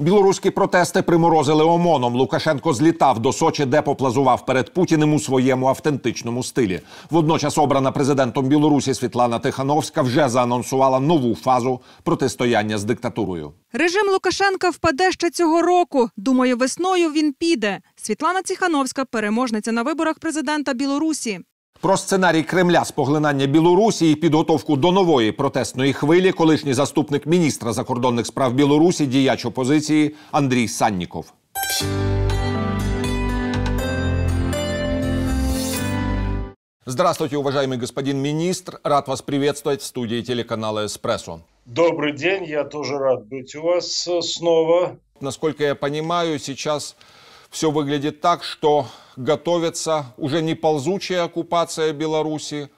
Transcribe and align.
Білоруські 0.00 0.50
протести 0.50 1.02
приморозили 1.02 1.64
ОМОНом. 1.64 2.14
Лукашенко 2.14 2.72
злітав 2.72 3.18
до 3.18 3.32
Сочі, 3.32 3.64
де 3.64 3.82
поплазував 3.82 4.46
перед 4.46 4.74
Путіним 4.74 5.14
у 5.14 5.20
своєму 5.20 5.66
автентичному 5.66 6.42
стилі. 6.42 6.80
Водночас 7.10 7.58
обрана 7.58 7.92
президентом 7.92 8.46
Білорусі 8.46 8.94
Світлана 8.94 9.38
Тихановська 9.38 10.02
вже 10.02 10.28
заанонсувала 10.28 11.00
нову 11.00 11.34
фазу 11.34 11.80
протистояння 12.02 12.78
з 12.78 12.84
диктатурою. 12.84 13.52
Режим 13.72 14.08
Лукашенка 14.12 14.70
впаде 14.70 15.12
ще 15.12 15.30
цього 15.30 15.62
року. 15.62 16.10
Думаю, 16.16 16.56
весною 16.56 17.10
він 17.12 17.32
піде. 17.32 17.80
Світлана 17.96 18.42
Ціхановська, 18.42 19.04
переможниця 19.04 19.72
на 19.72 19.82
виборах 19.82 20.18
президента 20.18 20.74
Білорусі. 20.74 21.40
Про 21.81 21.97
сценарій 21.97 22.43
Кремля 22.43 22.85
з 22.85 22.91
поглинання 22.91 23.45
Білорусі 23.45 24.11
і 24.11 24.15
підготовку 24.15 24.75
до 24.75 24.91
нової 24.91 25.31
протестної 25.31 25.93
хвилі 25.93 26.31
колишній 26.31 26.73
заступник 26.73 27.25
міністра 27.25 27.73
закордонних 27.73 28.25
справ 28.25 28.53
Білорусі, 28.53 29.05
діяч 29.05 29.45
опозиції 29.45 30.15
Андрій 30.31 30.67
Санніков. 30.67 31.33
Здравствуйте, 36.87 37.37
уважаемый 37.37 37.77
господин 37.77 38.21
министр. 38.21 38.79
Рад 38.83 39.07
вас 39.07 39.21
приветствовать 39.21 39.81
в 39.81 39.85
студии 39.85 40.21
телеканала 40.21 40.85
«Эспрессо». 40.85 41.39
Добрый 41.65 42.13
день, 42.13 42.45
я 42.45 42.63
тоже 42.63 42.97
рад 42.99 43.25
быть 43.27 43.55
у 43.55 43.63
вас 43.63 44.07
э, 44.07 44.21
снова. 44.21 44.97
Насколько 45.19 45.63
я 45.63 45.75
понимаю, 45.75 46.37
сейчас 46.37 46.95
все 47.49 47.71
выглядит 47.71 48.21
так, 48.21 48.43
что 48.43 48.85
готовится 49.20 50.06
уже 50.16 50.42
не 50.42 50.54
ползучая 50.54 51.24
оккупация 51.24 51.92
Беларуси, 51.92 52.70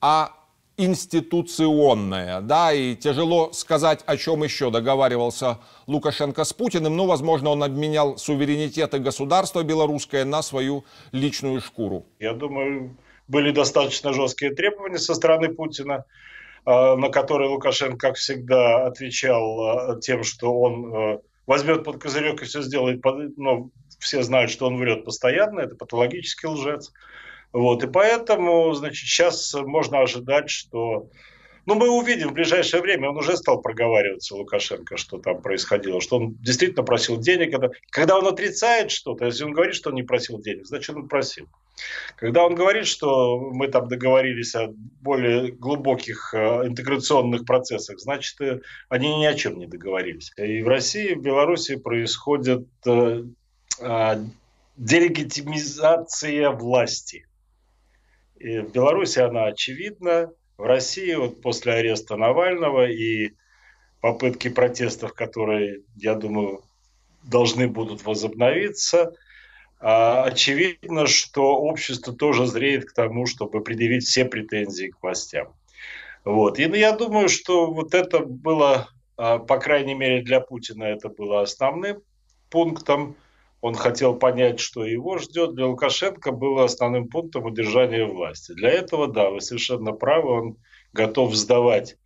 а 0.00 0.32
институционная, 0.78 2.40
да, 2.40 2.72
и 2.72 2.96
тяжело 2.96 3.52
сказать, 3.52 4.00
о 4.06 4.16
чем 4.16 4.42
еще 4.42 4.70
договаривался 4.70 5.58
Лукашенко 5.86 6.44
с 6.44 6.52
Путиным, 6.52 6.96
но, 6.96 7.06
возможно, 7.06 7.50
он 7.50 7.62
обменял 7.62 8.16
суверенитет 8.16 8.94
и 8.94 8.98
государство 8.98 9.62
белорусское 9.62 10.24
на 10.24 10.42
свою 10.42 10.84
личную 11.12 11.60
шкуру. 11.60 12.06
Я 12.18 12.32
думаю, 12.32 12.96
были 13.28 13.52
достаточно 13.52 14.12
жесткие 14.12 14.54
требования 14.54 14.98
со 14.98 15.14
стороны 15.14 15.50
Путина, 15.50 16.04
э, 16.64 16.94
на 16.96 17.10
которые 17.10 17.50
Лукашенко, 17.50 17.98
как 17.98 18.16
всегда, 18.16 18.86
отвечал 18.86 19.96
э, 19.96 20.00
тем, 20.00 20.24
что 20.24 20.58
он 20.58 20.94
э, 20.94 21.18
возьмет 21.46 21.84
под 21.84 22.00
козырек 22.00 22.42
и 22.42 22.44
все 22.44 22.62
сделает, 22.62 23.02
ну, 23.36 23.70
все 23.98 24.22
знают, 24.22 24.50
что 24.50 24.66
он 24.66 24.76
врет 24.78 25.04
постоянно, 25.04 25.60
это 25.60 25.76
патологический 25.76 26.48
лжец. 26.48 26.92
Вот, 27.52 27.84
и 27.84 27.86
поэтому, 27.86 28.72
значит, 28.74 29.06
сейчас 29.06 29.54
можно 29.54 30.00
ожидать, 30.00 30.48
что 30.48 31.10
ну, 31.64 31.74
мы 31.76 31.88
увидим 31.90 32.30
в 32.30 32.32
ближайшее 32.32 32.82
время, 32.82 33.10
он 33.10 33.18
уже 33.18 33.36
стал 33.36 33.60
проговариваться, 33.60 34.34
Лукашенко, 34.34 34.96
что 34.96 35.18
там 35.18 35.42
происходило, 35.42 36.00
что 36.00 36.16
он 36.16 36.34
действительно 36.40 36.82
просил 36.82 37.18
денег. 37.18 37.54
Когда 37.90 38.18
он 38.18 38.26
отрицает 38.26 38.90
что-то, 38.90 39.26
если 39.26 39.44
он 39.44 39.52
говорит, 39.52 39.74
что 39.74 39.90
он 39.90 39.96
не 39.96 40.02
просил 40.02 40.40
денег, 40.40 40.66
значит, 40.66 40.96
он 40.96 41.08
просил. 41.08 41.46
Когда 42.16 42.44
он 42.44 42.54
говорит, 42.54 42.86
что 42.86 43.38
мы 43.38 43.68
там 43.68 43.88
договорились 43.88 44.54
о 44.54 44.68
более 45.00 45.50
глубоких 45.52 46.32
э, 46.34 46.66
интеграционных 46.66 47.44
процессах, 47.44 47.98
значит, 47.98 48.40
э, 48.40 48.60
они 48.88 49.18
ни 49.18 49.24
о 49.24 49.34
чем 49.34 49.58
не 49.58 49.66
договорились. 49.66 50.32
И 50.36 50.62
в 50.62 50.68
России, 50.68 51.10
и 51.10 51.14
в 51.14 51.22
Беларуси 51.22 51.76
происходит 51.76 52.66
э, 52.86 53.24
делегитимизация 54.76 56.50
власти. 56.50 57.26
И 58.36 58.58
в 58.58 58.72
Беларуси 58.72 59.18
она 59.18 59.46
очевидна, 59.46 60.30
в 60.58 60.64
России 60.64 61.14
вот 61.14 61.40
после 61.40 61.72
ареста 61.72 62.16
Навального 62.16 62.88
и 62.88 63.32
попытки 64.00 64.48
протестов, 64.48 65.14
которые, 65.14 65.82
я 65.96 66.14
думаю, 66.14 66.62
должны 67.22 67.68
будут 67.68 68.04
возобновиться, 68.04 69.12
очевидно, 69.82 71.06
что 71.06 71.56
общество 71.56 72.14
тоже 72.14 72.46
зреет 72.46 72.84
к 72.84 72.92
тому, 72.92 73.26
чтобы 73.26 73.62
предъявить 73.62 74.04
все 74.04 74.24
претензии 74.24 74.88
к 74.90 75.02
властям. 75.02 75.48
Вот. 76.24 76.58
И 76.58 76.62
я 76.62 76.92
думаю, 76.92 77.28
что 77.28 77.72
вот 77.72 77.92
это 77.94 78.20
было, 78.20 78.88
а, 79.16 79.38
по 79.38 79.58
крайней 79.58 79.94
мере 79.94 80.22
для 80.22 80.40
Путина, 80.40 80.84
это 80.84 81.08
было 81.08 81.42
основным 81.42 82.00
пунктом. 82.48 83.16
Он 83.60 83.74
хотел 83.74 84.14
понять, 84.14 84.60
что 84.60 84.84
его 84.84 85.18
ждет. 85.18 85.54
Для 85.54 85.66
Лукашенко 85.66 86.30
было 86.30 86.64
основным 86.64 87.08
пунктом 87.08 87.46
удержания 87.46 88.04
власти. 88.04 88.52
Для 88.52 88.70
этого, 88.70 89.08
да, 89.08 89.30
вы 89.30 89.40
совершенно 89.40 89.92
правы, 89.92 90.30
он 90.30 90.56
готов 90.92 91.34
сдавать 91.34 91.96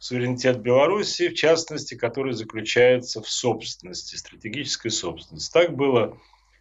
суверенитет 0.00 0.60
Беларуси, 0.60 1.28
в 1.28 1.34
частности, 1.34 1.94
который 1.94 2.32
заключается 2.32 3.22
в 3.22 3.28
собственности, 3.28 4.16
стратегической 4.16 4.90
собственности. 4.90 5.52
Так 5.52 5.76
было 5.76 6.18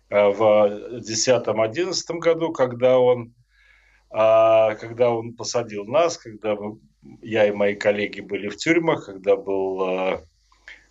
в 0.09 1.02
2010-2011 1.08 2.20
году, 2.20 2.52
когда 2.52 3.00
он, 3.00 3.34
а, 4.09 4.75
когда 4.75 5.12
он 5.12 5.34
посадил 5.34 5.86
нас, 5.86 6.18
когда 6.18 6.58
я 7.22 7.47
и 7.47 7.52
мои 7.52 7.75
коллеги 7.75 8.22
были 8.22 8.50
в 8.50 8.58
тюрьмах, 8.58 9.06
когда 9.06 9.36
был 9.36 9.81
э, 9.88 10.19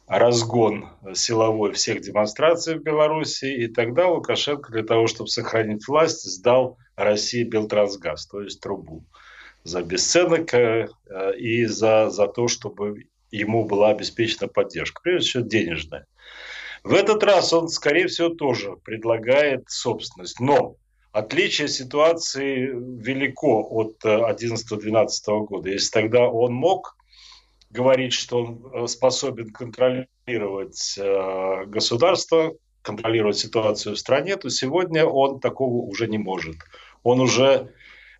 разгон 0.06 0.88
силовой 1.14 1.72
всех 1.72 2.00
демонстраций 2.00 2.78
в 2.78 2.82
Беларуси, 2.82 3.44
и 3.44 3.66
тогда 3.68 4.08
Лукашенко 4.08 4.72
для 4.72 4.84
того, 4.84 5.06
чтобы 5.06 5.28
сохранить 5.28 5.86
власть, 5.86 6.22
сдал 6.24 6.78
России 6.96 7.44
Белтрансгаз, 7.44 8.26
то 8.26 8.40
есть 8.40 8.60
трубу 8.60 9.04
за 9.64 9.82
бесценок 9.82 10.54
э, 10.54 10.88
и 11.36 11.66
за, 11.66 12.10
за 12.10 12.26
то, 12.26 12.48
чтобы 12.48 13.06
ему 13.30 13.66
была 13.66 13.90
обеспечена 13.90 14.48
поддержка, 14.48 15.00
прежде 15.02 15.28
всего 15.28 15.42
денежная. 15.44 16.06
В 16.84 16.94
этот 16.94 17.22
раз 17.22 17.52
он, 17.52 17.68
скорее 17.68 18.06
всего, 18.06 18.28
тоже 18.30 18.76
предлагает 18.84 19.64
собственность. 19.68 20.40
Но 20.40 20.76
отличие 21.12 21.68
ситуации 21.68 22.66
велико 22.66 23.66
от 23.70 24.04
2011-2012 24.04 25.08
э, 25.26 25.40
года. 25.44 25.70
Если 25.70 25.90
тогда 25.90 26.28
он 26.28 26.52
мог 26.52 26.96
говорить, 27.70 28.12
что 28.12 28.38
он 28.38 28.70
э, 28.72 28.86
способен 28.86 29.50
контролировать 29.50 30.94
э, 30.98 31.64
государство, 31.66 32.54
контролировать 32.82 33.36
ситуацию 33.36 33.96
в 33.96 33.98
стране, 33.98 34.36
то 34.36 34.48
сегодня 34.48 35.04
он 35.04 35.40
такого 35.40 35.84
уже 35.84 36.06
не 36.08 36.18
может. 36.18 36.56
Он 37.02 37.20
уже, 37.20 37.72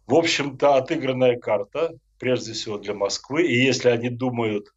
в 0.06 0.14
общем-то, 0.14 0.76
отыгранная 0.76 1.38
карта, 1.38 1.94
прежде 2.18 2.52
всего 2.52 2.78
для 2.78 2.94
Москвы. 2.94 3.46
И 3.46 3.64
если 3.64 3.88
они 3.88 4.10
думают 4.10 4.74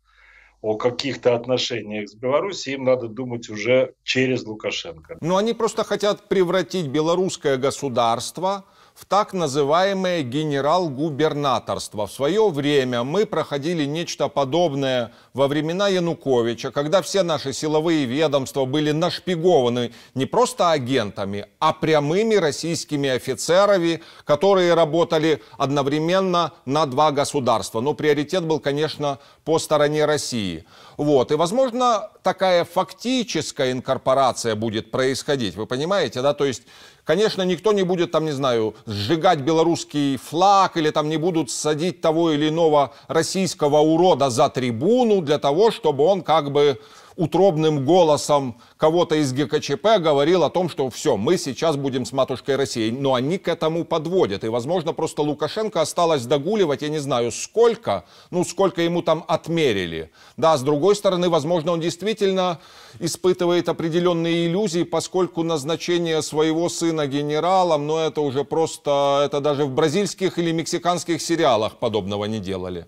о 0.61 0.75
каких-то 0.75 1.35
отношениях 1.35 2.09
с 2.09 2.13
Беларусью, 2.13 2.75
им 2.75 2.83
надо 2.85 3.07
думать 3.07 3.49
уже 3.49 3.93
через 4.03 4.43
Лукашенко. 4.43 5.17
Но 5.21 5.37
они 5.37 5.53
просто 5.53 5.83
хотят 5.83 6.29
превратить 6.29 6.87
белорусское 6.87 7.57
государство 7.57 8.65
в 8.93 9.05
так 9.05 9.33
называемое 9.33 10.21
генерал-губернаторство. 10.21 12.07
В 12.07 12.11
свое 12.11 12.49
время 12.49 13.03
мы 13.03 13.25
проходили 13.25 13.85
нечто 13.85 14.27
подобное 14.27 15.13
во 15.33 15.47
времена 15.47 15.87
Януковича, 15.87 16.71
когда 16.71 17.01
все 17.01 17.23
наши 17.23 17.53
силовые 17.53 18.05
ведомства 18.05 18.65
были 18.65 18.91
нашпигованы 18.91 19.91
не 20.13 20.25
просто 20.25 20.71
агентами, 20.71 21.45
а 21.59 21.73
прямыми 21.73 22.35
российскими 22.35 23.09
офицерами, 23.09 24.01
которые 24.25 24.73
работали 24.73 25.41
одновременно 25.57 26.53
на 26.65 26.85
два 26.85 27.11
государства. 27.11 27.81
Но 27.81 27.93
приоритет 27.93 28.43
был, 28.43 28.59
конечно, 28.59 29.19
по 29.45 29.57
стороне 29.59 30.05
России. 30.05 30.65
Вот. 30.97 31.31
И, 31.31 31.35
возможно, 31.35 32.09
такая 32.21 32.65
фактическая 32.65 33.71
инкорпорация 33.71 34.55
будет 34.55 34.91
происходить. 34.91 35.55
Вы 35.55 35.65
понимаете, 35.65 36.21
да? 36.21 36.33
То 36.33 36.45
есть 36.45 36.63
Конечно, 37.03 37.41
никто 37.41 37.73
не 37.73 37.83
будет, 37.83 38.11
там, 38.11 38.25
не 38.25 38.31
знаю, 38.31 38.75
сжигать 38.85 39.39
белорусский 39.39 40.17
флаг 40.17 40.77
или 40.77 40.91
там 40.91 41.09
не 41.09 41.17
будут 41.17 41.49
садить 41.49 41.99
того 42.01 42.31
или 42.31 42.49
иного 42.49 42.93
российского 43.07 43.79
урода 43.79 44.29
за 44.29 44.49
трибуну 44.49 45.21
для 45.21 45.39
того, 45.39 45.71
чтобы 45.71 46.03
он 46.05 46.21
как 46.21 46.51
бы 46.51 46.79
утробным 47.21 47.85
голосом 47.85 48.55
кого-то 48.77 49.13
из 49.15 49.31
ГКЧП 49.31 49.99
говорил 49.99 50.43
о 50.43 50.49
том, 50.49 50.69
что 50.69 50.89
все, 50.89 51.17
мы 51.17 51.37
сейчас 51.37 51.75
будем 51.75 52.03
с 52.03 52.11
матушкой 52.11 52.55
Россией. 52.55 52.89
Но 52.91 53.13
они 53.13 53.37
к 53.37 53.47
этому 53.47 53.85
подводят. 53.85 54.43
И, 54.43 54.47
возможно, 54.47 54.91
просто 54.91 55.21
Лукашенко 55.21 55.81
осталось 55.81 56.25
догуливать, 56.25 56.81
я 56.81 56.89
не 56.89 56.97
знаю, 56.97 57.31
сколько, 57.31 58.05
ну, 58.31 58.43
сколько 58.43 58.81
ему 58.81 59.03
там 59.03 59.23
отмерили. 59.27 60.09
Да, 60.35 60.57
с 60.57 60.63
другой 60.63 60.95
стороны, 60.95 61.29
возможно, 61.29 61.73
он 61.73 61.79
действительно 61.79 62.59
испытывает 62.99 63.69
определенные 63.69 64.47
иллюзии, 64.47 64.81
поскольку 64.81 65.43
назначение 65.43 66.23
своего 66.23 66.69
сына 66.69 67.05
генералом, 67.05 67.85
ну, 67.85 67.97
это 67.97 68.21
уже 68.21 68.43
просто, 68.43 69.21
это 69.25 69.41
даже 69.41 69.65
в 69.65 69.75
бразильских 69.75 70.39
или 70.39 70.51
мексиканских 70.51 71.21
сериалах 71.21 71.77
подобного 71.77 72.25
не 72.25 72.39
делали. 72.39 72.87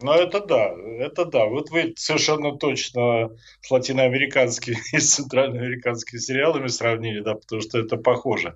Ну, 0.00 0.12
это 0.12 0.40
да, 0.40 0.70
это 1.00 1.24
да. 1.24 1.46
Вот 1.46 1.70
вы 1.70 1.94
совершенно 1.96 2.56
точно 2.56 3.30
с 3.60 3.70
латиноамериканскими 3.70 4.76
и 4.92 4.98
с 4.98 5.14
центральноамериканскими 5.14 6.20
сериалами 6.20 6.68
сравнили, 6.68 7.20
да, 7.20 7.34
потому 7.34 7.62
что 7.62 7.78
это 7.78 7.96
похоже. 7.96 8.54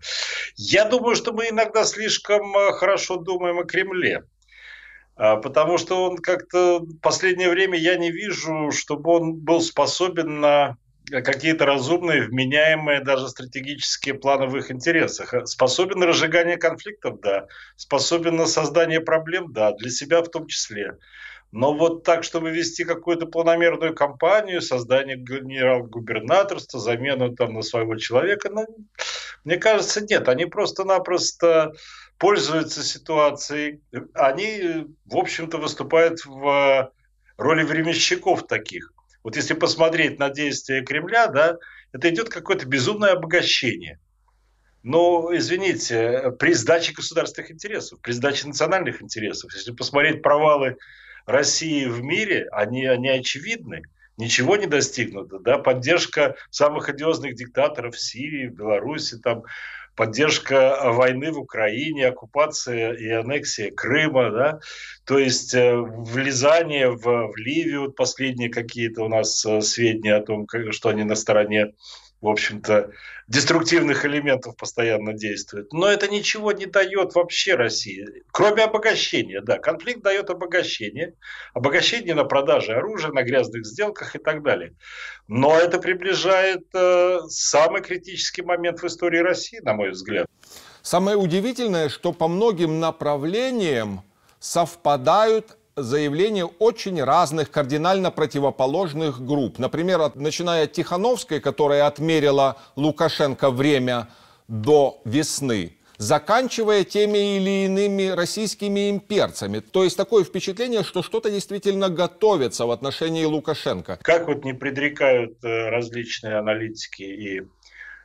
Я 0.57 0.85
думаю, 0.85 1.17
что 1.17 1.33
мы 1.33 1.49
иногда 1.49 1.85
слишком 1.85 2.57
э, 2.57 2.73
хорошо 2.73 3.17
думаем 3.17 3.59
о 3.59 3.65
Кремле. 3.65 4.23
А, 5.17 5.37
потому 5.37 5.79
что 5.79 6.05
он 6.05 6.19
как-то 6.19 6.79
в 6.81 6.99
последнее 7.01 7.51
время 7.51 7.79
я 7.79 7.97
не 7.97 8.11
вижу, 8.11 8.71
чтобы 8.71 9.11
он 9.11 9.35
был 9.35 9.61
способен 9.61 10.41
на 10.41 10.77
какие-то 11.11 11.67
разумные, 11.67 12.23
вменяемые 12.23 13.01
даже 13.01 13.29
стратегические 13.29 14.15
планы 14.15 14.47
в 14.47 14.57
их 14.57 14.71
интересах. 14.71 15.35
Способен 15.47 15.99
на 15.99 16.07
разжигание 16.07 16.57
конфликтов, 16.57 17.21
да. 17.21 17.47
Способен 17.77 18.37
на 18.37 18.47
создание 18.47 19.01
проблем, 19.01 19.53
да, 19.53 19.73
для 19.73 19.91
себя 19.91 20.23
в 20.23 20.29
том 20.29 20.47
числе. 20.47 20.97
Но 21.51 21.75
вот 21.75 22.03
так, 22.03 22.25
чтобы 22.25 22.51
вести 22.51 22.85
какую-то 22.85 23.27
планомерную 23.27 23.95
кампанию, 23.95 24.63
создание 24.63 25.19
генерал-губернаторства, 25.19 26.81
замену 26.81 27.37
там 27.37 27.53
на 27.53 27.63
своего 27.63 27.97
человека, 27.97 28.49
ну, 28.51 28.67
мне 29.45 29.57
кажется, 29.59 30.01
нет. 30.01 30.29
Они 30.29 30.47
просто-напросто 30.47 31.73
пользуются 32.17 32.83
ситуацией. 32.83 33.83
Они, 34.15 34.87
в 35.05 35.17
общем-то, 35.17 35.59
выступают 35.59 36.25
в 36.25 36.91
роли 37.37 37.65
временщиков 37.65 38.47
таких. 38.47 38.93
Вот 39.23 39.37
если 39.37 39.55
посмотреть 39.55 40.19
на 40.19 40.31
действия 40.31 40.83
Кремля, 40.83 41.29
да, 41.29 41.59
это 41.93 42.09
идет 42.11 42.29
какое-то 42.29 42.67
безумное 42.67 43.13
обогащение. 43.13 43.99
Но, 44.83 45.31
извините, 45.33 46.33
при 46.39 46.55
сдаче 46.55 46.93
государственных 46.93 47.53
интересов, 47.53 48.01
при 48.01 48.13
сдаче 48.13 48.49
национальных 48.49 49.01
интересов, 49.01 49.55
если 49.55 49.73
посмотреть 49.73 50.23
провалы 50.23 50.77
России 51.25 51.87
в 51.87 52.03
мире, 52.03 52.49
они, 52.51 52.87
они 52.87 53.09
очевидны. 53.11 53.83
Ничего 54.17 54.57
не 54.57 54.67
достигнуто. 54.67 55.39
Да? 55.39 55.59
Поддержка 55.59 56.37
самых 56.51 56.89
одиозных 56.89 57.35
диктаторов 57.35 57.95
в 57.95 58.01
Сирии, 58.01 58.49
в 58.49 58.55
Беларуси, 58.55 59.19
там, 59.19 59.45
поддержка 59.95 60.79
войны 60.85 61.33
в 61.33 61.39
Украине, 61.39 62.09
оккупация 62.09 62.93
и 62.93 63.09
аннексия 63.09 63.71
Крыма, 63.71 64.31
да, 64.31 64.61
то 65.05 65.19
есть 65.19 65.55
э, 65.55 65.77
влезание 65.77 66.91
в, 66.91 67.03
в 67.03 67.37
Ливию, 67.37 67.93
последние 67.93 68.49
какие-то 68.49 69.05
у 69.05 69.09
нас 69.09 69.45
э, 69.45 69.61
сведения 69.61 70.15
о 70.15 70.23
том, 70.23 70.47
что 70.71 70.89
они 70.89 71.05
на 71.05 71.15
стороне 71.15 71.73
в 72.23 72.29
общем-то, 72.29 72.93
деструктивных 73.27 74.05
элементов 74.07 74.57
постоянно 74.57 75.13
действует. 75.13 75.73
Но 75.73 75.89
это 75.89 76.07
ничего 76.07 76.53
не 76.53 76.67
дает 76.67 77.15
вообще 77.17 77.57
России, 77.57 78.07
кроме 78.31 78.63
обогащения. 78.63 79.41
Да, 79.41 79.59
конфликт 79.59 80.03
дает 80.03 80.31
обогащение, 80.31 81.15
обогащение 81.53 82.15
на 82.15 82.25
продаже 82.25 82.75
оружия, 82.75 83.11
на 83.11 83.25
грязных 83.25 83.67
сделках 83.67 84.15
и 84.15 84.19
так 84.21 84.45
далее. 84.45 84.75
Но 85.27 85.59
это 85.59 85.81
приближает 85.81 86.63
э, 86.75 87.19
самый 87.29 87.83
критический 87.83 88.43
момент 88.43 88.81
в 88.81 88.87
истории 88.87 89.19
России, 89.19 89.59
на 89.61 89.75
мой 89.75 89.91
взгляд. 89.91 90.27
Самое 90.81 91.17
удивительное, 91.17 91.89
что 91.89 92.13
по 92.13 92.29
многим 92.29 92.79
направлениям 92.79 94.03
совпадают 94.39 95.57
заявления 95.77 96.45
очень 96.45 97.03
разных, 97.03 97.51
кардинально 97.51 98.11
противоположных 98.11 99.25
групп. 99.25 99.59
Например, 99.59 100.13
начиная 100.15 100.65
от 100.65 100.73
Тихановской, 100.73 101.41
которая 101.41 101.87
отмерила 101.87 102.57
Лукашенко 102.77 103.51
время 103.51 104.09
до 104.49 105.01
весны, 105.05 105.77
заканчивая 105.97 106.85
теми 106.85 107.37
или 107.37 107.65
иными 107.67 108.09
российскими 108.09 108.91
имперцами. 108.91 109.61
То 109.61 109.85
есть 109.85 109.97
такое 109.97 110.25
впечатление, 110.25 110.83
что 110.83 111.03
что-то 111.03 111.31
действительно 111.31 111.89
готовится 111.89 112.67
в 112.67 112.71
отношении 112.71 113.25
Лукашенко. 113.25 113.99
Как 114.03 114.27
вот 114.27 114.45
не 114.45 114.53
предрекают 114.53 115.43
э, 115.43 115.69
различные 115.71 116.37
аналитики 116.37 117.03
и 117.03 117.41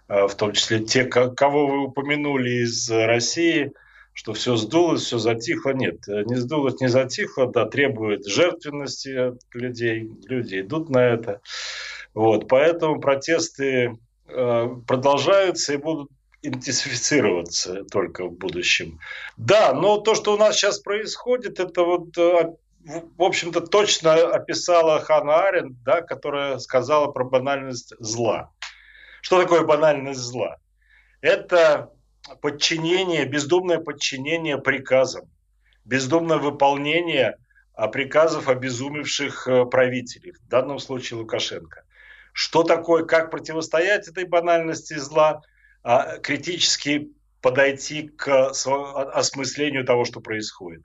э, 0.07 0.27
в 0.27 0.35
том 0.35 0.53
числе 0.53 0.79
те, 0.79 1.05
кого 1.05 1.67
вы 1.67 1.83
упомянули 1.85 2.63
из 2.63 2.89
России– 2.89 3.71
что 4.17 4.33
все 4.33 4.55
сдулось, 4.55 5.03
все 5.03 5.19
затихло. 5.19 5.73
Нет, 5.73 6.07
не 6.07 6.35
сдулось, 6.37 6.81
не 6.81 6.87
затихло, 6.87 7.45
да, 7.45 7.65
требует 7.65 8.25
жертвенности 8.25 9.09
от 9.09 9.41
людей, 9.53 10.09
люди 10.25 10.61
идут 10.61 10.89
на 10.89 11.05
это. 11.05 11.39
Вот, 12.15 12.47
поэтому 12.47 12.99
протесты 12.99 13.95
э, 14.27 14.67
продолжаются 14.87 15.75
и 15.75 15.77
будут 15.77 16.09
интенсифицироваться 16.41 17.83
только 17.91 18.25
в 18.25 18.31
будущем. 18.31 18.99
Да, 19.37 19.73
но 19.73 19.99
то, 19.99 20.15
что 20.15 20.33
у 20.33 20.37
нас 20.37 20.55
сейчас 20.55 20.79
происходит, 20.79 21.59
это 21.59 21.83
вот 21.83 22.17
э, 22.17 22.55
в 22.85 23.21
общем-то, 23.21 23.61
точно 23.61 24.13
описала 24.13 24.99
Хана 24.99 25.43
Арен, 25.43 25.77
да, 25.85 26.01
которая 26.01 26.57
сказала 26.57 27.11
про 27.11 27.23
банальность 27.23 27.93
зла. 27.99 28.49
Что 29.21 29.39
такое 29.39 29.63
банальность 29.63 30.21
зла? 30.21 30.57
Это 31.21 31.91
подчинение, 32.41 33.25
бездумное 33.25 33.79
подчинение 33.79 34.57
приказам, 34.57 35.29
бездумное 35.85 36.37
выполнение 36.37 37.37
а, 37.73 37.87
приказов 37.87 38.47
обезумевших 38.47 39.47
э, 39.47 39.65
правителей, 39.65 40.33
в 40.33 40.47
данном 40.47 40.79
случае 40.79 41.19
Лукашенко. 41.19 41.83
Что 42.33 42.63
такое, 42.63 43.05
как 43.05 43.31
противостоять 43.31 44.07
этой 44.07 44.25
банальности 44.25 44.95
зла, 44.95 45.41
а, 45.83 46.17
критически 46.17 47.11
подойти 47.41 48.09
к 48.09 48.49
осмыслению 48.49 49.85
того, 49.85 50.05
что 50.05 50.19
происходит. 50.19 50.81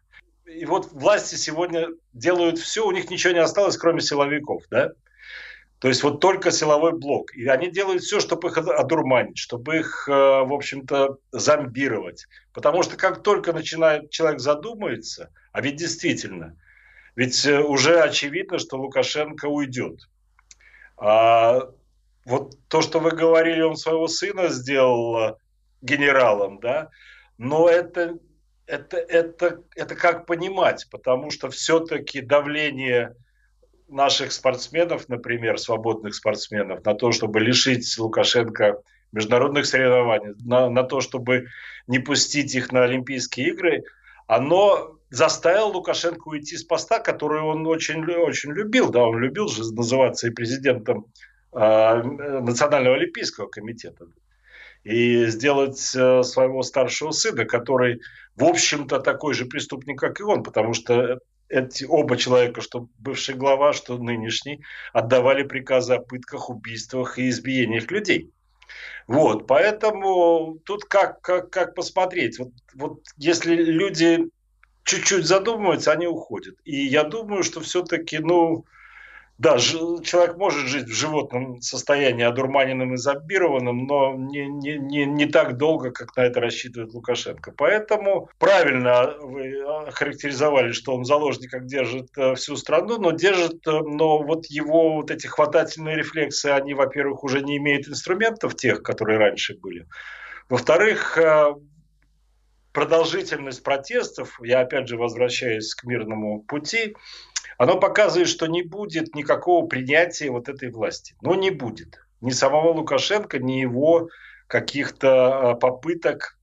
И 0.46 0.66
вот 0.66 0.92
власти 0.92 1.34
сегодня 1.34 1.88
делают 2.12 2.58
все, 2.58 2.86
у 2.86 2.92
них 2.92 3.10
ничего 3.10 3.32
не 3.32 3.40
осталось, 3.40 3.76
кроме 3.76 4.00
силовиков. 4.00 4.62
Да? 4.70 4.92
То 5.82 5.88
есть 5.88 6.04
вот 6.04 6.20
только 6.20 6.52
силовой 6.52 6.92
блок. 6.92 7.34
И 7.34 7.44
они 7.48 7.68
делают 7.68 8.04
все, 8.04 8.20
чтобы 8.20 8.50
их 8.50 8.56
одурманить, 8.56 9.36
чтобы 9.36 9.78
их, 9.78 10.08
э, 10.08 10.12
в 10.12 10.52
общем-то, 10.52 11.18
зомбировать. 11.32 12.28
Потому 12.52 12.84
что 12.84 12.96
как 12.96 13.24
только 13.24 13.52
начинает 13.52 14.08
человек 14.10 14.38
задумается, 14.38 15.32
а 15.50 15.60
ведь 15.60 15.74
действительно, 15.74 16.56
ведь 17.16 17.44
э, 17.46 17.60
уже 17.60 18.00
очевидно, 18.00 18.60
что 18.60 18.78
Лукашенко 18.78 19.46
уйдет. 19.46 20.08
А 20.98 21.62
вот 22.26 22.56
то, 22.68 22.80
что 22.80 23.00
вы 23.00 23.10
говорили, 23.10 23.62
он 23.62 23.74
своего 23.74 24.06
сына 24.06 24.50
сделал 24.50 25.30
э, 25.30 25.34
генералом, 25.80 26.60
да, 26.60 26.90
но 27.38 27.68
это, 27.68 28.18
это, 28.66 28.98
это, 28.98 29.64
это 29.74 29.96
как 29.96 30.26
понимать, 30.26 30.86
потому 30.92 31.32
что 31.32 31.50
все-таки 31.50 32.20
давление 32.20 33.16
наших 33.92 34.32
спортсменов, 34.32 35.08
например, 35.08 35.58
свободных 35.58 36.14
спортсменов, 36.14 36.84
на 36.84 36.94
то, 36.94 37.12
чтобы 37.12 37.40
лишить 37.40 37.96
Лукашенко 37.98 38.82
международных 39.12 39.66
соревнований, 39.66 40.34
на, 40.44 40.70
на 40.70 40.82
то, 40.82 41.00
чтобы 41.00 41.46
не 41.86 41.98
пустить 41.98 42.54
их 42.54 42.72
на 42.72 42.84
Олимпийские 42.84 43.48
игры, 43.48 43.84
оно 44.26 44.96
заставило 45.10 45.66
Лукашенко 45.66 46.28
уйти 46.28 46.56
с 46.56 46.64
поста, 46.64 46.98
который 46.98 47.42
он 47.42 47.66
очень, 47.66 48.04
очень 48.04 48.52
любил. 48.52 48.90
Да, 48.90 49.04
он 49.04 49.18
любил 49.18 49.48
же 49.48 49.62
называться 49.72 50.26
и 50.26 50.30
президентом 50.30 51.06
э, 51.52 52.02
Национального 52.02 52.96
олимпийского 52.96 53.46
комитета. 53.46 54.06
И 54.84 55.26
сделать 55.26 55.94
э, 55.94 56.22
своего 56.22 56.62
старшего 56.62 57.10
сына, 57.10 57.44
который, 57.44 58.00
в 58.36 58.44
общем-то, 58.44 59.00
такой 59.00 59.34
же 59.34 59.44
преступник, 59.44 60.00
как 60.00 60.18
и 60.20 60.22
он, 60.22 60.42
потому 60.42 60.72
что 60.72 61.20
эти 61.52 61.84
оба 61.84 62.16
человека, 62.16 62.62
что 62.62 62.88
бывший 62.98 63.34
глава, 63.34 63.74
что 63.74 63.98
нынешний, 63.98 64.64
отдавали 64.92 65.42
приказы 65.42 65.94
о 65.94 66.00
пытках, 66.00 66.48
убийствах 66.48 67.18
и 67.18 67.28
избиениях 67.28 67.90
людей. 67.90 68.30
Вот, 69.06 69.46
поэтому 69.46 70.58
тут 70.64 70.86
как, 70.86 71.20
как, 71.20 71.50
как 71.50 71.74
посмотреть. 71.74 72.38
Вот, 72.38 72.52
вот 72.74 73.00
если 73.18 73.54
люди 73.54 74.30
чуть-чуть 74.84 75.26
задумываются, 75.26 75.92
они 75.92 76.06
уходят. 76.06 76.56
И 76.64 76.86
я 76.86 77.04
думаю, 77.04 77.42
что 77.42 77.60
все-таки, 77.60 78.18
ну, 78.18 78.64
да, 79.38 79.58
человек 79.58 80.36
может 80.36 80.68
жить 80.68 80.88
в 80.88 80.92
животном 80.92 81.60
состоянии, 81.60 82.24
одурманенным 82.24 82.94
и 82.94 82.96
зомбированным, 82.96 83.86
но 83.86 84.14
не, 84.14 84.46
не, 84.46 84.78
не, 84.78 85.04
не 85.04 85.26
так 85.26 85.56
долго, 85.56 85.90
как 85.90 86.14
на 86.16 86.22
это 86.22 86.40
рассчитывает 86.40 86.92
Лукашенко. 86.94 87.52
Поэтому 87.56 88.28
правильно 88.38 89.16
вы 89.20 89.64
характеризовали, 89.90 90.72
что 90.72 90.94
он 90.94 91.02
в 91.02 91.06
заложниках 91.06 91.66
держит 91.66 92.08
э, 92.16 92.34
всю 92.34 92.56
страну, 92.56 92.98
но 92.98 93.10
держит, 93.10 93.66
э, 93.66 93.80
но 93.80 94.22
вот 94.22 94.46
его 94.46 94.96
вот 94.96 95.10
эти 95.10 95.26
хватательные 95.26 95.96
рефлексы, 95.96 96.46
они, 96.46 96.74
во-первых, 96.74 97.24
уже 97.24 97.40
не 97.40 97.56
имеют 97.56 97.88
инструментов 97.88 98.54
тех, 98.54 98.82
которые 98.82 99.18
раньше 99.18 99.58
были. 99.58 99.86
Во-вторых, 100.48 101.18
э, 101.18 101.54
продолжительность 102.72 103.62
протестов, 103.62 104.40
я 104.42 104.60
опять 104.60 104.88
же 104.88 104.96
возвращаюсь 104.96 105.74
к 105.74 105.84
мирному 105.84 106.42
пути, 106.42 106.94
оно 107.58 107.78
показывает, 107.78 108.28
что 108.28 108.46
не 108.46 108.62
будет 108.62 109.14
никакого 109.14 109.66
принятия 109.66 110.30
вот 110.30 110.48
этой 110.48 110.70
власти. 110.70 111.14
Но 111.20 111.34
не 111.34 111.50
будет. 111.50 111.98
Ни 112.20 112.30
самого 112.30 112.72
Лукашенко, 112.72 113.38
ни 113.38 113.60
его 113.60 114.08
каких-то 114.46 115.50
а, 115.50 115.54
попыток 115.54 116.38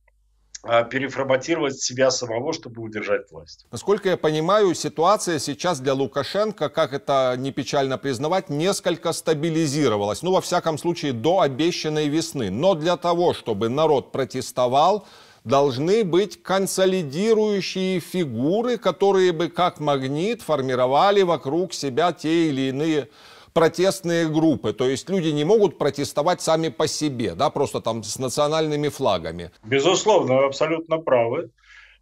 а, 0.62 0.84
переформатировать 0.84 1.80
себя 1.82 2.12
самого, 2.12 2.54
чтобы 2.54 2.82
удержать 2.82 3.32
власть. 3.32 3.66
Насколько 3.72 4.10
я 4.10 4.18
понимаю, 4.18 4.74
ситуация 4.76 5.40
сейчас 5.40 5.80
для 5.80 5.94
Лукашенко, 5.94 6.70
как 6.70 6.94
это 6.94 7.36
не 7.38 7.52
печально 7.52 7.98
признавать, 7.98 8.50
несколько 8.50 9.14
стабилизировалась. 9.14 10.22
Ну, 10.22 10.32
во 10.32 10.42
всяком 10.42 10.78
случае, 10.78 11.14
до 11.14 11.42
обещанной 11.42 12.08
весны. 12.10 12.50
Но 12.50 12.76
для 12.76 12.98
того, 12.98 13.34
чтобы 13.34 13.70
народ 13.70 14.12
протестовал, 14.12 15.08
должны 15.44 16.04
быть 16.04 16.42
консолидирующие 16.42 18.00
фигуры, 18.00 18.78
которые 18.78 19.32
бы 19.32 19.50
как 19.50 19.80
магнит 19.80 20.42
формировали 20.42 21.22
вокруг 21.22 21.74
себя 21.74 22.12
те 22.12 22.50
или 22.50 22.70
иные 22.70 23.10
протестные 23.54 24.28
группы. 24.30 24.74
То 24.74 24.88
есть 24.88 25.10
люди 25.10 25.30
не 25.30 25.44
могут 25.44 25.78
протестовать 25.78 26.42
сами 26.42 26.70
по 26.70 26.88
себе, 26.88 27.36
да, 27.36 27.50
просто 27.50 27.82
там 27.82 28.04
с 28.04 28.20
национальными 28.20 28.90
флагами. 28.90 29.52
Безусловно, 29.64 30.38
вы 30.38 30.46
абсолютно 30.46 30.98
правы. 30.98 31.50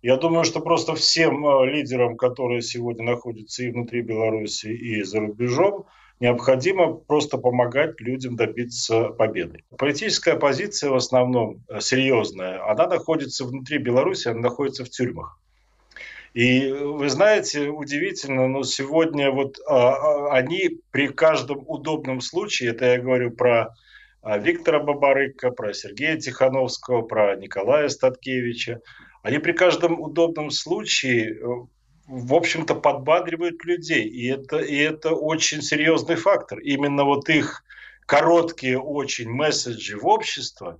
Я 0.01 0.17
думаю, 0.17 0.45
что 0.45 0.59
просто 0.59 0.93
всем 0.93 1.45
э, 1.45 1.65
лидерам, 1.71 2.17
которые 2.17 2.61
сегодня 2.61 3.03
находятся 3.03 3.63
и 3.63 3.71
внутри 3.71 4.01
Беларуси, 4.01 4.67
и 4.67 5.03
за 5.03 5.19
рубежом, 5.19 5.85
необходимо 6.19 6.93
просто 6.93 7.37
помогать 7.37 7.99
людям 7.99 8.35
добиться 8.35 9.09
победы. 9.09 9.63
Политическая 9.77 10.33
оппозиция 10.33 10.89
в 10.89 10.95
основном 10.95 11.63
э, 11.69 11.79
серьезная, 11.79 12.63
она 12.69 12.87
находится 12.87 13.45
внутри 13.45 13.77
Беларуси, 13.77 14.27
она 14.27 14.41
находится 14.41 14.83
в 14.83 14.89
тюрьмах. 14.89 15.39
И 16.33 16.71
вы 16.71 17.09
знаете, 17.09 17.69
удивительно, 17.69 18.47
но 18.47 18.61
сегодня 18.63 19.31
вот 19.31 19.57
а, 19.67 19.93
а, 19.93 20.33
они 20.33 20.81
при 20.91 21.07
каждом 21.07 21.63
удобном 21.67 22.21
случае, 22.21 22.71
это 22.71 22.85
я 22.85 22.99
говорю 22.99 23.31
про 23.31 23.73
а, 24.21 24.37
Виктора 24.37 24.79
Бабарыка, 24.79 25.51
про 25.51 25.73
Сергея 25.73 26.17
Тихановского, 26.17 27.01
про 27.01 27.35
Николая 27.37 27.89
Статкевича, 27.89 28.81
они 29.23 29.39
при 29.39 29.51
каждом 29.53 29.99
удобном 29.99 30.51
случае, 30.51 31.33
э, 31.33 31.45
в 32.07 32.33
общем-то, 32.33 32.75
подбадривают 32.75 33.63
людей. 33.65 34.07
И 34.07 34.27
это, 34.27 34.59
и 34.59 34.77
это 34.77 35.11
очень 35.11 35.61
серьезный 35.61 36.15
фактор. 36.15 36.59
Именно 36.59 37.03
вот 37.03 37.29
их 37.29 37.63
короткие 38.05 38.79
очень 38.79 39.29
месседжи 39.29 39.97
в 39.97 40.07
общество, 40.07 40.79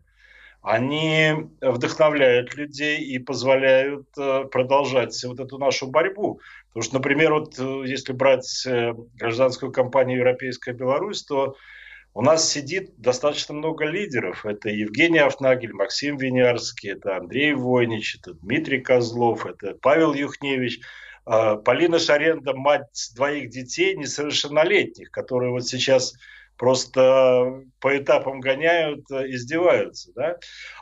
они 0.62 1.34
вдохновляют 1.62 2.56
людей 2.56 3.00
и 3.00 3.20
позволяют 3.20 4.08
э, 4.18 4.46
продолжать 4.52 5.24
вот 5.24 5.40
эту 5.40 5.58
нашу 5.58 5.88
борьбу. 5.88 6.42
Потому 6.70 6.84
что, 6.84 6.96
например, 6.96 7.34
вот 7.34 7.60
э, 7.60 7.84
если 7.86 8.14
брать 8.14 8.68
гражданскую 9.16 9.72
кампанию 9.72 10.20
«Европейская 10.20 10.74
Беларусь», 10.74 11.24
то 11.24 11.56
у 12.14 12.22
нас 12.22 12.50
сидит 12.50 12.98
достаточно 12.98 13.54
много 13.54 13.86
лидеров. 13.86 14.46
Это 14.46 14.70
Евгений 14.70 15.20
Афнагель, 15.20 15.74
Максим 15.74 16.18
Винярский, 16.18 16.92
это 16.92 17.18
Андрей 17.18 17.54
Войнич, 17.54 18.18
это 18.20 18.34
Дмитрий 18.34 18.82
Козлов, 18.82 19.46
это 19.46 19.78
Павел 19.80 20.16
Юхневич, 20.16 20.80
Полина 21.66 22.00
Шаренда, 22.00 22.54
мать 22.54 23.12
двоих 23.16 23.50
детей 23.50 23.96
несовершеннолетних, 23.96 25.12
которые 25.12 25.52
вот 25.52 25.68
сейчас 25.68 26.14
просто 26.58 27.64
по 27.80 27.98
этапам 27.98 28.40
гоняют, 28.40 29.12
издеваются. 29.12 30.12
Да? 30.16 30.38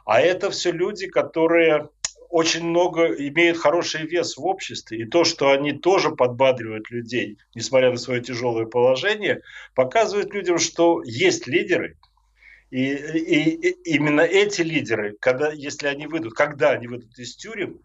А 0.06 0.22
это 0.22 0.52
все 0.52 0.72
люди, 0.72 1.08
которые 1.08 1.90
очень 2.30 2.66
много 2.66 3.06
имеют 3.14 3.58
хороший 3.58 4.06
вес 4.06 4.38
в 4.38 4.46
обществе. 4.46 5.00
И 5.00 5.06
то, 5.06 5.24
что 5.24 5.52
они 5.52 5.74
тоже 5.74 6.12
подбадривают 6.12 6.92
людей, 6.92 7.38
несмотря 7.56 7.92
на 7.92 7.98
свое 7.98 8.22
тяжелое 8.22 8.66
положение, 8.66 9.42
показывает 9.74 10.34
людям, 10.34 10.58
что 10.58 11.02
есть 11.04 11.48
лидеры. 11.48 11.98
И, 12.72 12.94
и, 12.94 13.70
и 13.70 13.96
именно 13.96 14.22
эти 14.22 14.62
лидеры, 14.62 15.16
когда, 15.22 15.52
если 15.52 15.88
они 15.88 16.08
выйдут, 16.08 16.34
когда 16.34 16.72
они 16.72 16.88
выйдут 16.88 17.18
из 17.18 17.36
тюрем, 17.36 17.80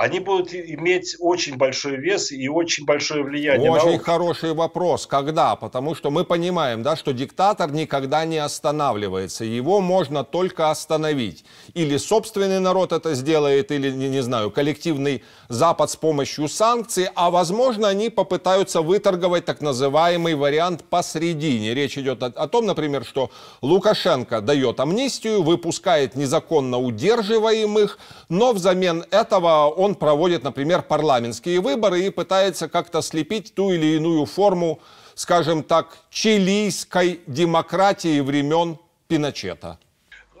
они 0.00 0.18
будут 0.18 0.54
иметь 0.54 1.16
очень 1.20 1.58
большой 1.58 1.96
вес 1.96 2.32
и 2.32 2.48
очень 2.48 2.86
большое 2.86 3.22
влияние. 3.22 3.70
Очень 3.70 3.92
на 3.92 3.98
хороший 3.98 4.54
вопрос. 4.54 5.06
Когда? 5.06 5.56
Потому 5.56 5.94
что 5.94 6.10
мы 6.10 6.24
понимаем, 6.24 6.82
да, 6.82 6.96
что 6.96 7.12
диктатор 7.12 7.70
никогда 7.70 8.24
не 8.24 8.38
останавливается. 8.38 9.44
Его 9.44 9.80
можно 9.82 10.24
только 10.24 10.70
остановить. 10.70 11.44
Или 11.74 11.98
собственный 11.98 12.60
народ 12.60 12.92
это 12.92 13.14
сделает, 13.14 13.70
или, 13.70 13.90
не, 13.90 14.22
знаю, 14.22 14.50
коллективный 14.50 15.22
Запад 15.48 15.90
с 15.90 15.96
помощью 15.96 16.48
санкций, 16.48 17.08
а 17.14 17.30
возможно 17.30 17.88
они 17.88 18.08
попытаются 18.08 18.80
выторговать 18.80 19.44
так 19.44 19.60
называемый 19.60 20.34
вариант 20.34 20.82
посредине. 20.84 21.74
Речь 21.74 21.98
идет 21.98 22.22
о, 22.22 22.26
о 22.26 22.48
том, 22.48 22.64
например, 22.64 23.04
что 23.04 23.30
Лукашенко 23.60 24.40
дает 24.40 24.80
амнистию, 24.80 25.42
выпускает 25.42 26.16
незаконно 26.16 26.78
удерживаемых, 26.78 27.98
но 28.30 28.54
взамен 28.54 29.04
этого 29.10 29.68
он 29.68 29.89
он 29.90 29.96
проводит, 29.96 30.44
например, 30.44 30.82
парламентские 30.82 31.60
выборы 31.60 32.00
и 32.00 32.10
пытается 32.10 32.68
как-то 32.68 33.02
слепить 33.02 33.54
ту 33.54 33.72
или 33.72 33.96
иную 33.96 34.24
форму, 34.26 34.78
скажем 35.14 35.62
так, 35.62 35.98
чилийской 36.10 37.20
демократии 37.26 38.20
времен 38.20 38.78
Пиночета? 39.08 39.78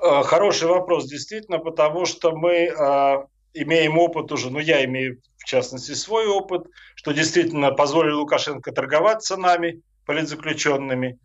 Э, 0.00 0.22
хороший 0.22 0.68
вопрос, 0.68 1.06
действительно, 1.06 1.58
потому 1.58 2.06
что 2.06 2.36
мы 2.36 2.52
э, 2.52 3.26
имеем 3.54 3.98
опыт 3.98 4.30
уже, 4.32 4.50
ну 4.50 4.60
я 4.60 4.84
имею 4.84 5.18
в 5.38 5.44
частности 5.44 5.94
свой 5.94 6.26
опыт, 6.28 6.62
что 6.94 7.12
действительно 7.12 7.72
позволили 7.72 8.12
Лукашенко 8.12 8.72
торговаться 8.72 9.36
нами, 9.36 9.80
политзаключенными, 10.06 11.18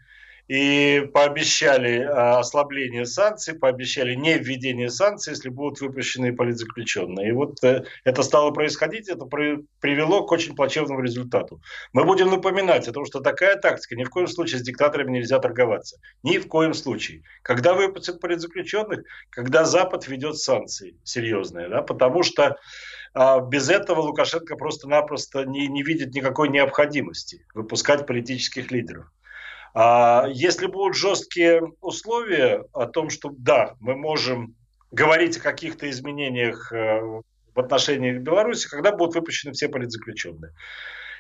и 0.48 1.10
пообещали 1.14 2.02
а, 2.02 2.40
ослабление 2.40 3.06
санкций, 3.06 3.56
пообещали 3.56 4.14
не 4.14 4.38
введение 4.38 4.90
санкций, 4.90 5.32
если 5.32 5.50
будут 5.50 5.82
выпущены 5.82 6.36
политзаключенные. 6.36 7.30
И 7.30 7.32
вот 7.32 7.64
э, 7.64 7.84
это 8.04 8.22
стало 8.22 8.52
происходить, 8.52 9.10
это 9.10 9.26
привело 9.26 10.26
к 10.26 10.32
очень 10.32 10.56
плачевному 10.56 11.02
результату. 11.02 11.62
Мы 11.94 12.04
будем 12.04 12.30
напоминать 12.30 12.88
о 12.88 12.92
том, 12.92 13.06
что 13.06 13.22
такая 13.22 13.56
тактика, 13.56 13.96
ни 13.96 14.04
в 14.04 14.10
коем 14.10 14.28
случае 14.28 14.60
с 14.60 14.64
диктаторами 14.64 15.12
нельзя 15.12 15.40
торговаться. 15.40 16.00
Ни 16.22 16.38
в 16.38 16.48
коем 16.48 16.74
случае. 16.74 17.24
Когда 17.42 17.74
выпустят 17.74 18.22
политзаключенных, 18.22 19.04
когда 19.32 19.66
Запад 19.66 20.08
ведет 20.08 20.38
санкции 20.38 20.98
серьезные, 21.04 21.70
да, 21.70 21.82
потому 21.82 22.22
что 22.22 22.58
а, 23.16 23.40
без 23.40 23.70
этого 23.70 24.02
Лукашенко 24.02 24.56
просто-напросто 24.58 25.46
не, 25.46 25.68
не 25.68 25.82
видит 25.84 26.14
никакой 26.14 26.50
необходимости 26.50 27.46
выпускать 27.54 28.06
политических 28.06 28.72
лидеров. 28.72 29.08
А 29.78 30.28
если 30.32 30.68
будут 30.68 30.96
жесткие 30.96 31.62
условия 31.82 32.64
о 32.72 32.86
том, 32.86 33.10
что 33.10 33.30
да, 33.38 33.76
мы 33.82 33.96
можем 33.96 34.56
говорить 34.92 35.36
о 35.36 35.42
каких-то 35.42 35.90
изменениях 35.90 36.72
э, 36.72 37.02
в 37.02 37.60
отношении 37.60 38.14
Беларуси, 38.14 38.70
когда 38.70 38.94
будут 38.94 39.16
выпущены 39.16 39.52
все 39.52 39.68
политзаключенные. 39.68 40.54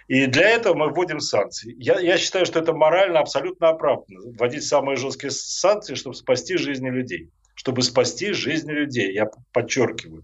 И 0.07 0.27
для 0.27 0.49
этого 0.49 0.73
мы 0.73 0.89
вводим 0.89 1.19
санкции. 1.19 1.75
Я, 1.77 1.99
я 1.99 2.17
считаю, 2.17 2.45
что 2.45 2.59
это 2.59 2.73
морально 2.73 3.19
абсолютно 3.19 3.69
оправданно. 3.69 4.21
Вводить 4.37 4.63
самые 4.63 4.95
жесткие 4.95 5.31
санкции, 5.31 5.95
чтобы 5.95 6.15
спасти 6.15 6.55
жизни 6.55 6.89
людей. 6.89 7.29
Чтобы 7.55 7.81
спасти 7.81 8.31
жизни 8.31 8.71
людей, 8.71 9.13
я 9.13 9.27
подчеркиваю. 9.51 10.23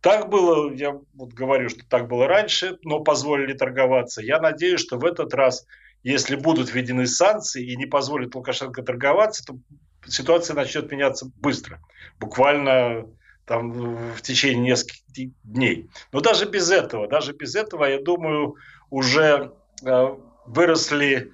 Так 0.00 0.28
было, 0.28 0.72
я 0.72 0.98
вот 1.14 1.34
говорю, 1.34 1.68
что 1.68 1.86
так 1.88 2.08
было 2.08 2.26
раньше, 2.26 2.78
но 2.82 3.00
позволили 3.00 3.52
торговаться. 3.52 4.22
Я 4.22 4.40
надеюсь, 4.40 4.80
что 4.80 4.96
в 4.96 5.04
этот 5.04 5.34
раз 5.34 5.66
если 6.02 6.36
будут 6.36 6.72
введены 6.72 7.06
санкции 7.06 7.64
и 7.64 7.76
не 7.76 7.86
позволят 7.86 8.34
Лукашенко 8.34 8.82
торговаться, 8.82 9.44
то 9.44 9.58
ситуация 10.06 10.54
начнет 10.54 10.90
меняться 10.90 11.30
быстро. 11.36 11.80
Буквально 12.18 13.06
там 13.44 13.72
в 14.12 14.22
течение 14.22 14.62
нескольких 14.62 15.30
дней. 15.42 15.90
Но 16.12 16.20
даже 16.20 16.46
без 16.46 16.70
этого, 16.70 17.08
даже 17.08 17.32
без 17.32 17.54
этого, 17.54 17.84
я 17.84 18.00
думаю, 18.00 18.54
уже 18.90 19.52
э, 19.84 20.16
выросли 20.46 21.32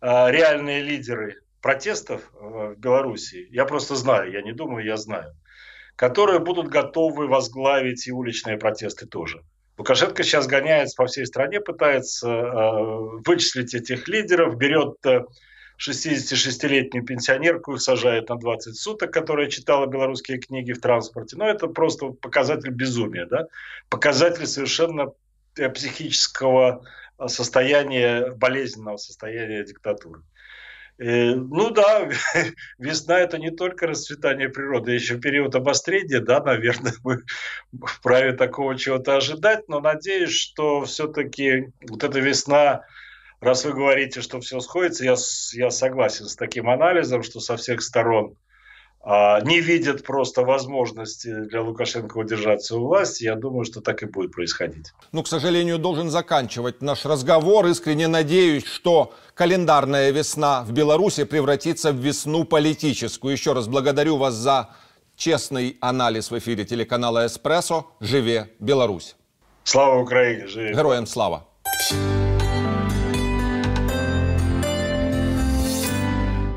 э, 0.00 0.30
реальные 0.30 0.82
лидеры 0.82 1.40
протестов 1.62 2.30
э, 2.34 2.74
в 2.74 2.76
Беларуси. 2.76 3.46
Я 3.50 3.64
просто 3.64 3.94
знаю, 3.94 4.32
я 4.32 4.42
не 4.42 4.52
думаю, 4.52 4.84
я 4.84 4.96
знаю. 4.96 5.34
Которые 5.96 6.40
будут 6.40 6.68
готовы 6.68 7.28
возглавить 7.28 8.08
и 8.08 8.12
уличные 8.12 8.58
протесты 8.58 9.06
тоже. 9.06 9.44
Лукашенко 9.76 10.22
сейчас 10.22 10.46
гоняется 10.46 10.96
по 10.96 11.06
всей 11.06 11.26
стране, 11.26 11.60
пытается 11.60 12.28
э, 12.28 13.20
вычислить 13.26 13.74
этих 13.74 14.06
лидеров, 14.08 14.56
берет 14.56 15.04
э, 15.04 15.24
66-летнюю 15.78 17.04
пенсионерку, 17.04 17.76
сажает 17.78 18.28
на 18.28 18.36
20 18.36 18.76
суток, 18.76 19.12
которая 19.12 19.48
читала 19.48 19.86
белорусские 19.86 20.38
книги 20.38 20.72
в 20.72 20.80
транспорте. 20.80 21.36
Но 21.36 21.48
это 21.48 21.66
просто 21.66 22.10
показатель 22.10 22.70
безумия, 22.70 23.26
да? 23.26 23.48
показатель 23.88 24.46
совершенно 24.46 25.12
э, 25.56 25.68
психического 25.68 26.84
состояния, 27.26 28.30
болезненного 28.30 28.96
состояния 28.96 29.64
диктатуры. 29.64 30.22
Э, 30.98 31.34
ну 31.34 31.70
да, 31.70 32.08
весна 32.78 33.18
это 33.18 33.38
не 33.38 33.50
только 33.50 33.86
расцветание 33.86 34.48
природы, 34.48 34.92
еще 34.92 35.18
период 35.18 35.54
обострения, 35.54 36.20
да, 36.20 36.40
наверное, 36.40 36.94
мы 37.02 37.22
вправе 37.84 38.32
такого 38.32 38.78
чего-то 38.78 39.16
ожидать, 39.16 39.68
но 39.68 39.80
надеюсь, 39.80 40.32
что 40.32 40.84
все-таки 40.84 41.72
вот 41.88 42.04
эта 42.04 42.20
весна, 42.20 42.84
раз 43.40 43.64
вы 43.64 43.72
говорите, 43.72 44.20
что 44.20 44.40
все 44.40 44.60
сходится, 44.60 45.04
я, 45.04 45.16
я 45.54 45.70
согласен 45.70 46.26
с 46.26 46.36
таким 46.36 46.70
анализом, 46.70 47.24
что 47.24 47.40
со 47.40 47.56
всех 47.56 47.82
сторон 47.82 48.36
а, 48.36 48.43
не 49.06 49.60
видят 49.60 50.02
просто 50.02 50.42
возможности 50.42 51.28
для 51.28 51.60
Лукашенко 51.62 52.16
удержаться 52.16 52.76
у 52.76 52.86
власти, 52.86 53.24
я 53.24 53.34
думаю, 53.34 53.64
что 53.64 53.80
так 53.80 54.02
и 54.02 54.06
будет 54.06 54.32
происходить. 54.32 54.92
Ну, 55.12 55.22
к 55.22 55.28
сожалению, 55.28 55.78
должен 55.78 56.10
заканчивать 56.10 56.80
наш 56.80 57.04
разговор. 57.04 57.66
Искренне 57.66 58.08
надеюсь, 58.08 58.64
что 58.64 59.12
календарная 59.34 60.10
весна 60.10 60.62
в 60.62 60.72
Беларуси 60.72 61.24
превратится 61.24 61.92
в 61.92 61.96
весну 61.96 62.44
политическую. 62.44 63.32
Еще 63.32 63.52
раз 63.52 63.68
благодарю 63.68 64.16
вас 64.16 64.34
за 64.34 64.70
честный 65.16 65.76
анализ 65.80 66.30
в 66.30 66.38
эфире 66.38 66.64
телеканала 66.64 67.26
«Эспрессо». 67.26 67.86
Живе 68.00 68.50
Беларусь! 68.58 69.16
Слава 69.64 70.00
Украине! 70.00 70.46
Живе! 70.46 70.72
Героям 70.72 71.06
слава! 71.06 71.46
Слава! 71.88 72.23